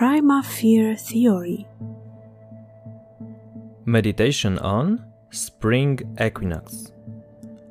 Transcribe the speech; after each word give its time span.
Prima 0.00 0.42
Fear 0.42 0.96
Theory. 0.96 1.68
Meditation 3.84 4.58
on 4.60 5.04
Spring 5.28 5.98
Equinox. 6.18 6.90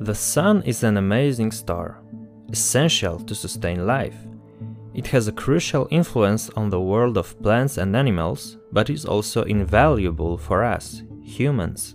The 0.00 0.12
sun 0.12 0.62
is 0.62 0.82
an 0.82 0.96
amazing 0.96 1.52
star, 1.52 2.02
essential 2.50 3.20
to 3.20 3.32
sustain 3.32 3.86
life. 3.86 4.16
It 4.92 5.06
has 5.06 5.28
a 5.28 5.32
crucial 5.32 5.86
influence 5.92 6.50
on 6.56 6.68
the 6.68 6.80
world 6.80 7.16
of 7.16 7.40
plants 7.44 7.78
and 7.78 7.94
animals, 7.94 8.58
but 8.72 8.90
is 8.90 9.04
also 9.04 9.44
invaluable 9.44 10.36
for 10.36 10.64
us, 10.64 11.04
humans. 11.22 11.94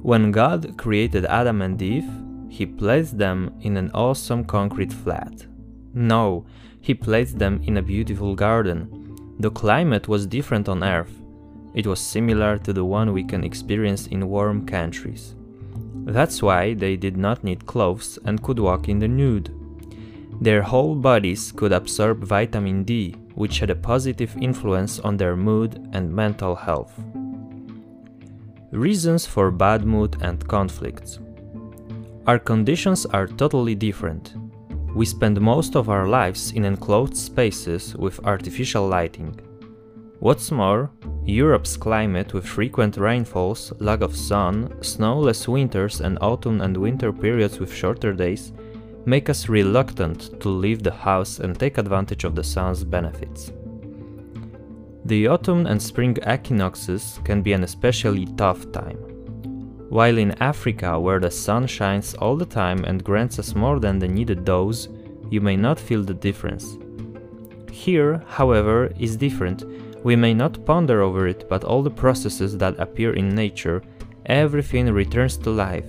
When 0.00 0.30
God 0.30 0.78
created 0.78 1.24
Adam 1.24 1.60
and 1.60 1.82
Eve, 1.82 2.08
He 2.48 2.66
placed 2.66 3.18
them 3.18 3.52
in 3.62 3.76
an 3.76 3.90
awesome 3.94 4.44
concrete 4.44 4.92
flat. 4.92 5.44
No, 5.96 6.44
He 6.86 6.94
placed 6.94 7.40
them 7.40 7.60
in 7.64 7.78
a 7.78 7.82
beautiful 7.82 8.36
garden. 8.36 9.16
The 9.40 9.50
climate 9.50 10.06
was 10.06 10.24
different 10.24 10.68
on 10.68 10.84
Earth. 10.84 11.20
It 11.74 11.84
was 11.84 11.98
similar 11.98 12.58
to 12.58 12.72
the 12.72 12.84
one 12.84 13.12
we 13.12 13.24
can 13.24 13.42
experience 13.42 14.06
in 14.06 14.28
warm 14.28 14.64
countries. 14.66 15.34
That's 16.04 16.42
why 16.42 16.74
they 16.74 16.94
did 16.94 17.16
not 17.16 17.42
need 17.42 17.66
clothes 17.66 18.20
and 18.24 18.40
could 18.40 18.60
walk 18.60 18.88
in 18.88 19.00
the 19.00 19.08
nude. 19.08 19.50
Their 20.40 20.62
whole 20.62 20.94
bodies 20.94 21.50
could 21.50 21.72
absorb 21.72 22.22
vitamin 22.22 22.84
D, 22.84 23.16
which 23.34 23.58
had 23.58 23.70
a 23.70 23.74
positive 23.74 24.36
influence 24.40 25.00
on 25.00 25.16
their 25.16 25.34
mood 25.34 25.88
and 25.92 26.14
mental 26.14 26.54
health. 26.54 26.92
Reasons 28.70 29.26
for 29.26 29.50
bad 29.50 29.84
mood 29.84 30.18
and 30.20 30.46
conflicts. 30.46 31.18
Our 32.28 32.38
conditions 32.38 33.06
are 33.06 33.26
totally 33.26 33.74
different. 33.74 34.34
We 34.96 35.04
spend 35.04 35.38
most 35.42 35.76
of 35.76 35.90
our 35.90 36.08
lives 36.08 36.52
in 36.52 36.64
enclosed 36.64 37.18
spaces 37.18 37.94
with 37.96 38.18
artificial 38.24 38.88
lighting. 38.88 39.38
What's 40.20 40.50
more, 40.50 40.90
Europe's 41.26 41.76
climate 41.76 42.32
with 42.32 42.46
frequent 42.46 42.96
rainfalls, 42.96 43.74
lack 43.78 44.00
of 44.00 44.16
sun, 44.16 44.72
snowless 44.82 45.46
winters, 45.46 46.00
and 46.00 46.16
autumn 46.22 46.62
and 46.62 46.74
winter 46.74 47.12
periods 47.12 47.60
with 47.60 47.74
shorter 47.74 48.14
days 48.14 48.54
make 49.04 49.28
us 49.28 49.50
reluctant 49.50 50.40
to 50.40 50.48
leave 50.48 50.82
the 50.82 50.94
house 50.94 51.40
and 51.40 51.60
take 51.60 51.76
advantage 51.76 52.24
of 52.24 52.34
the 52.34 52.42
sun's 52.42 52.82
benefits. 52.82 53.52
The 55.04 55.26
autumn 55.26 55.66
and 55.66 55.80
spring 55.80 56.16
equinoxes 56.26 57.20
can 57.22 57.42
be 57.42 57.52
an 57.52 57.64
especially 57.64 58.24
tough 58.38 58.72
time. 58.72 59.05
While 59.88 60.18
in 60.18 60.32
Africa, 60.42 60.98
where 60.98 61.20
the 61.20 61.30
sun 61.30 61.66
shines 61.66 62.14
all 62.14 62.36
the 62.36 62.46
time 62.46 62.84
and 62.84 63.04
grants 63.04 63.38
us 63.38 63.54
more 63.54 63.78
than 63.78 63.98
the 63.98 64.08
needed 64.08 64.44
dose, 64.44 64.88
you 65.30 65.40
may 65.40 65.56
not 65.56 65.78
feel 65.78 66.02
the 66.02 66.14
difference. 66.14 66.76
Here, 67.70 68.22
however, 68.26 68.92
is 68.98 69.16
different. 69.16 69.64
We 70.02 70.16
may 70.16 70.34
not 70.34 70.64
ponder 70.64 71.02
over 71.02 71.28
it, 71.28 71.48
but 71.48 71.62
all 71.62 71.82
the 71.82 71.90
processes 71.90 72.56
that 72.58 72.78
appear 72.78 73.12
in 73.14 73.28
nature, 73.28 73.82
everything 74.26 74.92
returns 74.92 75.36
to 75.38 75.50
life. 75.50 75.86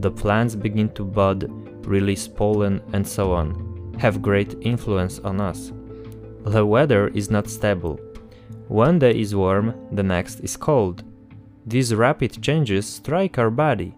The 0.00 0.10
plants 0.10 0.54
begin 0.54 0.90
to 0.90 1.04
bud, 1.04 1.50
release 1.86 2.28
pollen, 2.28 2.82
and 2.92 3.06
so 3.06 3.32
on, 3.32 3.94
have 3.98 4.22
great 4.22 4.56
influence 4.60 5.20
on 5.20 5.40
us. 5.40 5.72
The 6.44 6.64
weather 6.64 7.08
is 7.08 7.30
not 7.30 7.48
stable. 7.48 7.98
One 8.68 8.98
day 8.98 9.18
is 9.18 9.34
warm, 9.34 9.74
the 9.92 10.02
next 10.02 10.40
is 10.40 10.56
cold. 10.56 11.02
These 11.68 11.94
rapid 11.94 12.42
changes 12.42 12.88
strike 12.88 13.36
our 13.38 13.50
body. 13.50 13.94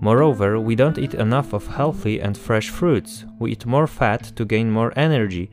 Moreover, 0.00 0.58
we 0.58 0.74
don't 0.74 0.96
eat 0.96 1.12
enough 1.12 1.52
of 1.52 1.66
healthy 1.66 2.18
and 2.18 2.34
fresh 2.34 2.70
fruits. 2.70 3.26
We 3.38 3.52
eat 3.52 3.66
more 3.66 3.86
fat 3.86 4.22
to 4.36 4.46
gain 4.46 4.70
more 4.70 4.90
energy, 4.96 5.50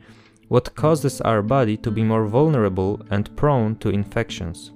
what 0.48 0.74
causes 0.74 1.20
our 1.20 1.42
body 1.42 1.76
to 1.76 1.90
be 1.90 2.02
more 2.02 2.26
vulnerable 2.26 3.02
and 3.10 3.36
prone 3.36 3.76
to 3.80 3.90
infections. 3.90 4.72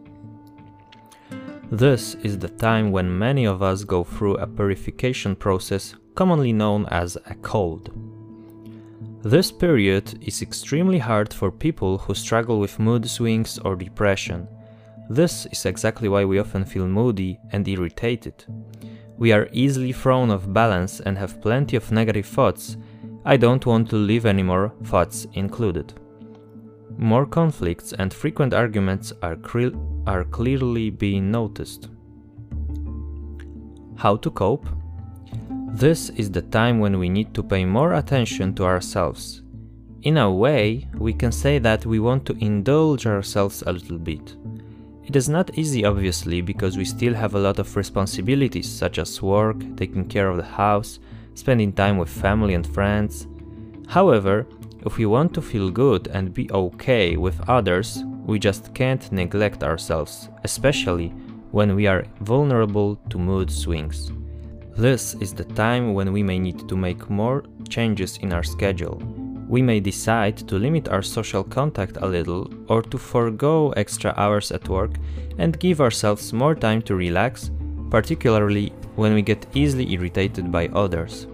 This 1.70 2.14
is 2.16 2.38
the 2.38 2.50
time 2.50 2.90
when 2.90 3.18
many 3.18 3.46
of 3.46 3.62
us 3.62 3.84
go 3.84 4.04
through 4.04 4.36
a 4.36 4.46
purification 4.46 5.34
process 5.34 5.94
commonly 6.14 6.52
known 6.52 6.84
as 6.90 7.16
a 7.24 7.34
cold. 7.36 7.88
This 9.22 9.50
period 9.50 10.18
is 10.20 10.42
extremely 10.42 10.98
hard 10.98 11.32
for 11.32 11.50
people 11.50 11.96
who 11.96 12.14
struggle 12.14 12.60
with 12.60 12.78
mood 12.78 13.08
swings 13.08 13.58
or 13.60 13.76
depression. 13.76 14.46
This 15.12 15.44
is 15.52 15.66
exactly 15.66 16.08
why 16.08 16.24
we 16.24 16.38
often 16.38 16.64
feel 16.64 16.88
moody 16.88 17.38
and 17.50 17.68
irritated. 17.68 18.46
We 19.18 19.30
are 19.30 19.50
easily 19.52 19.92
thrown 19.92 20.30
off 20.30 20.50
balance 20.50 21.00
and 21.00 21.18
have 21.18 21.42
plenty 21.42 21.76
of 21.76 21.92
negative 21.92 22.24
thoughts. 22.24 22.78
I 23.26 23.36
don't 23.36 23.66
want 23.66 23.90
to 23.90 23.96
live 23.96 24.24
anymore, 24.24 24.72
thoughts 24.84 25.26
included. 25.34 25.92
More 26.96 27.26
conflicts 27.26 27.92
and 27.92 28.14
frequent 28.14 28.54
arguments 28.54 29.12
are, 29.20 29.36
are 30.06 30.24
clearly 30.24 30.88
being 30.88 31.30
noticed. 31.30 31.90
How 33.96 34.16
to 34.16 34.30
cope? 34.30 34.66
This 35.74 36.08
is 36.08 36.30
the 36.30 36.40
time 36.40 36.78
when 36.78 36.98
we 36.98 37.10
need 37.10 37.34
to 37.34 37.42
pay 37.42 37.66
more 37.66 37.92
attention 37.92 38.54
to 38.54 38.64
ourselves. 38.64 39.42
In 40.04 40.16
a 40.16 40.32
way, 40.32 40.88
we 40.94 41.12
can 41.12 41.32
say 41.32 41.58
that 41.58 41.84
we 41.84 42.00
want 42.00 42.24
to 42.26 42.36
indulge 42.42 43.06
ourselves 43.06 43.62
a 43.66 43.72
little 43.74 43.98
bit. 43.98 44.36
It 45.04 45.16
is 45.16 45.28
not 45.28 45.58
easy, 45.58 45.84
obviously, 45.84 46.40
because 46.40 46.76
we 46.76 46.84
still 46.84 47.14
have 47.14 47.34
a 47.34 47.38
lot 47.38 47.58
of 47.58 47.76
responsibilities 47.76 48.70
such 48.70 48.98
as 48.98 49.20
work, 49.20 49.56
taking 49.76 50.06
care 50.06 50.28
of 50.28 50.36
the 50.36 50.44
house, 50.44 51.00
spending 51.34 51.72
time 51.72 51.98
with 51.98 52.08
family 52.08 52.54
and 52.54 52.66
friends. 52.66 53.26
However, 53.88 54.46
if 54.86 54.98
we 54.98 55.06
want 55.06 55.34
to 55.34 55.42
feel 55.42 55.70
good 55.70 56.06
and 56.08 56.32
be 56.32 56.50
okay 56.52 57.16
with 57.16 57.48
others, 57.48 58.04
we 58.26 58.38
just 58.38 58.74
can't 58.74 59.10
neglect 59.10 59.62
ourselves, 59.64 60.28
especially 60.44 61.08
when 61.50 61.74
we 61.74 61.86
are 61.86 62.06
vulnerable 62.20 62.96
to 63.10 63.18
mood 63.18 63.50
swings. 63.50 64.12
This 64.76 65.14
is 65.14 65.34
the 65.34 65.44
time 65.44 65.94
when 65.94 66.12
we 66.12 66.22
may 66.22 66.38
need 66.38 66.68
to 66.68 66.76
make 66.76 67.10
more 67.10 67.44
changes 67.68 68.16
in 68.18 68.32
our 68.32 68.42
schedule. 68.42 69.02
We 69.52 69.60
may 69.60 69.80
decide 69.80 70.38
to 70.48 70.56
limit 70.58 70.88
our 70.88 71.02
social 71.02 71.44
contact 71.44 71.98
a 72.00 72.06
little 72.06 72.50
or 72.68 72.80
to 72.80 72.96
forego 72.96 73.68
extra 73.72 74.14
hours 74.16 74.50
at 74.50 74.66
work 74.66 74.92
and 75.36 75.60
give 75.60 75.82
ourselves 75.82 76.32
more 76.32 76.54
time 76.54 76.80
to 76.82 76.94
relax, 76.94 77.50
particularly 77.90 78.72
when 78.96 79.12
we 79.12 79.20
get 79.20 79.44
easily 79.52 79.92
irritated 79.92 80.50
by 80.50 80.68
others. 80.68 81.26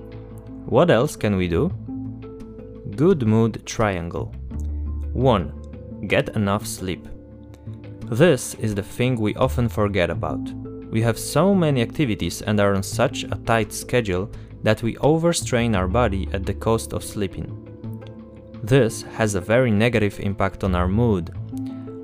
What 0.67 0.91
else 0.91 1.15
can 1.15 1.37
we 1.37 1.47
do? 1.47 1.69
Good 2.97 3.25
mood 3.25 3.65
triangle. 3.65 4.35
1. 5.13 6.03
Get 6.09 6.35
enough 6.35 6.67
sleep. 6.67 7.07
This 8.07 8.55
is 8.55 8.75
the 8.75 8.83
thing 8.83 9.15
we 9.15 9.37
often 9.37 9.69
forget 9.69 10.11
about. 10.11 10.43
We 10.91 11.03
have 11.03 11.21
so 11.21 11.55
many 11.55 11.83
activities 11.83 12.43
and 12.43 12.59
are 12.59 12.75
on 12.75 12.83
such 12.83 13.23
a 13.23 13.41
tight 13.47 13.73
schedule 13.73 14.29
that 14.65 14.83
we 14.83 14.97
overstrain 14.97 15.77
our 15.77 15.87
body 15.87 16.29
at 16.33 16.45
the 16.45 16.55
cost 16.55 16.93
of 16.93 17.05
sleeping. 17.05 17.68
This 18.63 19.03
has 19.03 19.35
a 19.35 19.41
very 19.41 19.71
negative 19.71 20.19
impact 20.21 20.65
on 20.65 20.75
our 20.75 20.89
mood. 20.89 21.35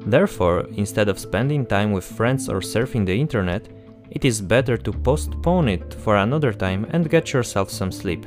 Therefore, 0.07 0.67
instead 0.77 1.09
of 1.09 1.19
spending 1.19 1.67
time 1.67 1.93
with 1.93 2.05
friends 2.05 2.49
or 2.49 2.61
surfing 2.61 3.05
the 3.07 3.19
internet, 3.19 3.69
it 4.11 4.25
is 4.25 4.41
better 4.41 4.77
to 4.77 4.93
postpone 4.93 5.69
it 5.69 5.95
for 5.95 6.17
another 6.17 6.53
time 6.53 6.87
and 6.91 7.11
get 7.11 7.33
yourself 7.33 7.71
some 7.71 7.91
sleep. 7.91 8.27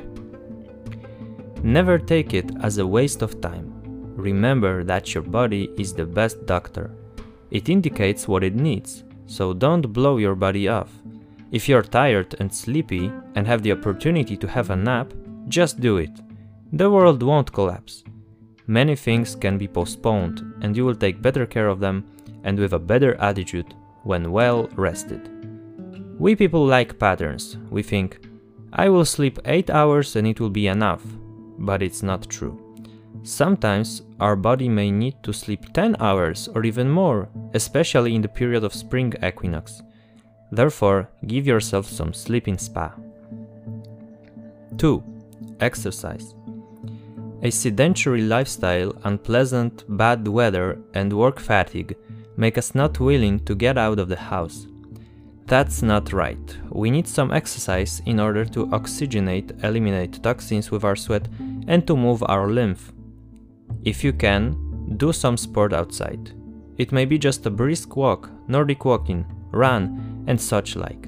Never 1.64 1.98
take 1.98 2.34
it 2.34 2.52
as 2.62 2.78
a 2.78 2.86
waste 2.86 3.22
of 3.22 3.40
time. 3.42 3.74
Remember 4.16 4.84
that 4.84 5.14
your 5.14 5.24
body 5.24 5.70
is 5.78 5.94
the 5.94 6.06
best 6.06 6.46
doctor. 6.46 6.92
It 7.52 7.70
indicates 7.70 8.28
what 8.28 8.44
it 8.44 8.56
needs, 8.56 9.04
so 9.26 9.54
don't 9.54 9.94
blow 9.94 10.18
your 10.18 10.36
body 10.36 10.68
off. 10.68 10.92
If 11.52 11.70
you're 11.70 11.84
tired 11.84 12.36
and 12.40 12.54
sleepy 12.54 13.12
and 13.36 13.48
have 13.48 13.64
the 13.64 13.72
opportunity 13.72 14.36
to 14.38 14.48
have 14.48 14.70
a 14.70 14.76
nap, 14.76 15.14
just 15.48 15.80
do 15.80 15.98
it. 15.98 16.12
The 16.74 16.92
world 16.92 17.24
won't 17.24 17.54
collapse. 17.54 18.04
Many 18.68 18.96
things 18.96 19.34
can 19.34 19.58
be 19.58 19.68
postponed, 19.68 20.54
and 20.62 20.75
you 20.75 20.86
will 20.86 20.96
take 20.96 21.22
better 21.22 21.46
care 21.46 21.69
of 21.69 21.80
them 21.80 22.06
and 22.44 22.60
with 22.60 22.74
a 22.74 22.80
better 22.80 23.16
attitude 23.16 23.74
when 24.04 24.31
well 24.31 24.68
rested. 24.75 25.30
We 26.19 26.36
people 26.36 26.66
like 26.66 27.00
patterns. 27.00 27.58
We 27.69 27.84
think, 27.84 28.19
I 28.74 28.90
will 28.90 29.06
sleep 29.06 29.40
8 29.46 29.69
hours 29.69 30.16
and 30.16 30.28
it 30.28 30.40
will 30.40 30.50
be 30.50 30.68
enough. 30.68 31.04
But 31.60 31.81
it's 31.81 32.04
not 32.04 32.30
true. 32.30 32.60
Sometimes 33.24 34.04
our 34.19 34.36
body 34.36 34.70
may 34.70 34.92
need 34.92 35.16
to 35.24 35.34
sleep 35.34 35.74
10 35.74 35.98
hours 36.00 36.48
or 36.54 36.63
even 36.66 36.90
more, 36.90 37.30
especially 37.54 38.16
in 38.16 38.22
the 38.22 38.28
period 38.28 38.63
of 38.63 38.74
spring 38.74 39.13
equinox. 39.24 39.81
Therefore, 40.52 41.10
give 41.25 41.48
yourself 41.48 41.88
some 41.88 42.13
sleeping 42.13 42.58
spa. 42.58 42.94
2. 44.78 45.04
Exercise. 45.60 46.37
A 47.44 47.51
sedentary 47.51 48.22
lifestyle, 48.22 48.94
unpleasant, 49.04 49.84
bad 49.88 50.28
weather, 50.28 50.80
and 50.95 51.13
work 51.13 51.39
fatigue 51.39 51.95
make 52.36 52.57
us 52.57 52.74
not 52.74 53.00
willing 53.00 53.39
to 53.45 53.54
get 53.54 53.78
out 53.78 54.00
of 54.00 54.10
the 54.10 54.16
house. 54.16 54.68
That's 55.45 55.81
not 55.81 56.13
right. 56.13 56.57
We 56.69 56.92
need 56.92 57.07
some 57.07 57.31
exercise 57.31 58.01
in 58.06 58.19
order 58.19 58.44
to 58.45 58.68
oxygenate, 58.68 59.63
eliminate 59.63 60.22
toxins 60.22 60.72
with 60.72 60.84
our 60.84 60.95
sweat, 60.95 61.28
and 61.68 61.86
to 61.88 61.95
move 61.95 62.24
our 62.28 62.50
lymph. 62.50 62.92
If 63.86 64.04
you 64.04 64.13
can, 64.13 64.95
do 64.98 65.13
some 65.13 65.38
sport 65.38 65.74
outside. 65.74 66.34
It 66.78 66.92
may 66.92 67.06
be 67.06 67.18
just 67.18 67.45
a 67.45 67.50
brisk 67.50 67.95
walk, 67.95 68.30
Nordic 68.48 68.84
walking, 68.84 69.25
run, 69.51 70.25
and 70.28 70.39
such 70.39 70.75
like. 70.75 71.07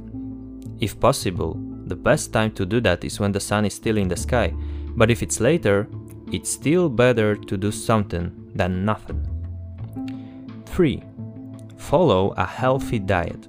If 0.80 1.00
possible, 1.00 1.60
the 1.86 1.96
best 1.96 2.32
time 2.32 2.52
to 2.52 2.66
do 2.66 2.80
that 2.82 3.04
is 3.04 3.20
when 3.20 3.32
the 3.32 3.40
sun 3.40 3.66
is 3.66 3.74
still 3.74 3.98
in 3.98 4.08
the 4.08 4.16
sky, 4.16 4.54
but 4.96 5.12
if 5.12 5.22
it's 5.22 5.40
later, 5.40 5.88
it's 6.32 6.52
still 6.52 6.90
better 6.90 7.36
to 7.36 7.58
do 7.58 7.72
something 7.72 8.52
than 8.56 8.86
nothing. 8.86 9.26
3. 10.66 11.04
Follow 11.78 12.34
a 12.38 12.46
healthy 12.46 13.00
diet. 13.00 13.48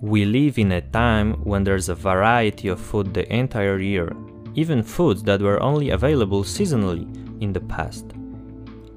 We 0.00 0.24
live 0.24 0.58
in 0.58 0.72
a 0.72 0.80
time 0.80 1.34
when 1.44 1.64
there's 1.64 1.88
a 1.88 1.94
variety 1.94 2.68
of 2.68 2.80
food 2.80 3.14
the 3.14 3.30
entire 3.32 3.78
year, 3.78 4.14
even 4.54 4.82
foods 4.82 5.22
that 5.24 5.40
were 5.40 5.62
only 5.62 5.90
available 5.90 6.44
seasonally 6.44 7.06
in 7.42 7.52
the 7.52 7.60
past. 7.60 8.06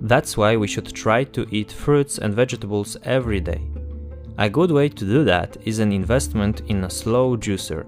That's 0.02 0.38
why 0.38 0.58
we 0.58 0.68
should 0.68 0.94
try 0.94 1.24
to 1.24 1.48
eat 1.50 1.72
fruits 1.72 2.20
and 2.20 2.34
vegetables 2.34 2.98
every 3.04 3.40
day. 3.40 3.62
A 4.38 4.50
good 4.50 4.70
way 4.70 4.90
to 4.90 5.06
do 5.06 5.24
that 5.24 5.58
is 5.66 5.80
an 5.80 5.92
investment 5.92 6.62
in 6.68 6.84
a 6.84 6.90
slow 6.90 7.36
juicer. 7.36 7.86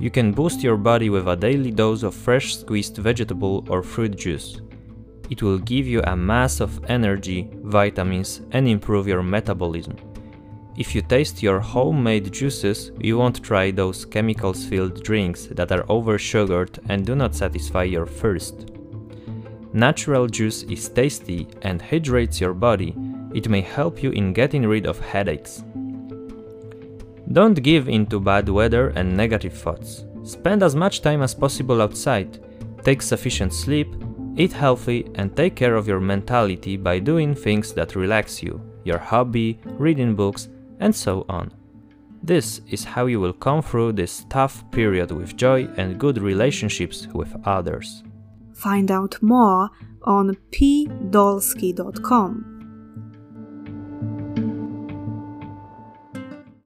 You 0.00 0.10
can 0.10 0.32
boost 0.32 0.62
your 0.62 0.76
body 0.76 1.10
with 1.10 1.26
a 1.26 1.34
daily 1.34 1.72
dose 1.72 2.04
of 2.04 2.14
fresh 2.14 2.56
squeezed 2.56 2.96
vegetable 2.98 3.64
or 3.68 3.82
fruit 3.82 4.16
juice. 4.16 4.60
It 5.28 5.42
will 5.42 5.58
give 5.58 5.86
you 5.86 6.00
a 6.02 6.16
mass 6.16 6.60
of 6.60 6.84
energy, 6.88 7.50
vitamins, 7.64 8.40
and 8.52 8.68
improve 8.68 9.08
your 9.08 9.22
metabolism. 9.22 9.96
If 10.76 10.94
you 10.94 11.02
taste 11.02 11.42
your 11.42 11.58
homemade 11.58 12.32
juices, 12.32 12.92
you 13.00 13.18
won't 13.18 13.42
try 13.42 13.72
those 13.72 14.04
chemicals 14.04 14.64
filled 14.64 15.02
drinks 15.02 15.46
that 15.46 15.72
are 15.72 15.84
oversugared 15.88 16.78
and 16.88 17.04
do 17.04 17.16
not 17.16 17.34
satisfy 17.34 17.82
your 17.82 18.06
thirst. 18.06 18.70
Natural 19.72 20.28
juice 20.28 20.62
is 20.62 20.88
tasty 20.88 21.48
and 21.62 21.82
hydrates 21.82 22.40
your 22.40 22.54
body. 22.54 22.94
It 23.34 23.48
may 23.48 23.60
help 23.60 24.02
you 24.02 24.12
in 24.12 24.32
getting 24.32 24.66
rid 24.66 24.86
of 24.86 25.00
headaches. 25.00 25.64
Don't 27.32 27.62
give 27.62 27.88
in 27.88 28.06
to 28.06 28.20
bad 28.20 28.48
weather 28.48 28.88
and 28.90 29.16
negative 29.16 29.52
thoughts. 29.52 30.04
Spend 30.22 30.62
as 30.62 30.74
much 30.74 31.02
time 31.02 31.22
as 31.22 31.34
possible 31.34 31.82
outside. 31.82 32.42
Take 32.84 33.02
sufficient 33.02 33.52
sleep, 33.52 33.94
eat 34.36 34.52
healthy, 34.52 35.10
and 35.16 35.36
take 35.36 35.54
care 35.54 35.74
of 35.74 35.86
your 35.86 36.00
mentality 36.00 36.76
by 36.76 36.98
doing 36.98 37.34
things 37.34 37.72
that 37.74 37.96
relax 37.96 38.42
you 38.42 38.60
your 38.84 38.98
hobby, 38.98 39.58
reading 39.78 40.14
books, 40.14 40.48
and 40.80 40.94
so 40.94 41.26
on. 41.28 41.52
This 42.22 42.62
is 42.70 42.84
how 42.84 43.04
you 43.06 43.20
will 43.20 43.34
come 43.34 43.62
through 43.62 43.92
this 43.92 44.24
tough 44.30 44.64
period 44.70 45.10
with 45.10 45.36
joy 45.36 45.68
and 45.76 46.00
good 46.00 46.18
relationships 46.18 47.06
with 47.12 47.36
others. 47.44 48.02
Find 48.54 48.90
out 48.90 49.22
more 49.22 49.68
on 50.02 50.36
pdolsky.com. 50.50 52.57